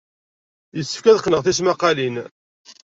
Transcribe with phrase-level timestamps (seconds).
[0.77, 2.15] Yessefk ad qqneɣ tismaqqalin.